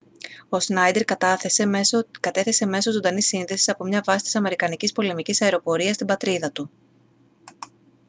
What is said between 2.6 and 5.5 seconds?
μέσω ζωντανής σύνδεσης από μια βάση της αμερικανικής πολεμικής